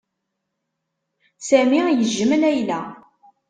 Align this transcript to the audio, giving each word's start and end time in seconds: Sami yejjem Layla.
Sami 1.47 1.79
yejjem 1.87 2.31
Layla. 2.41 2.79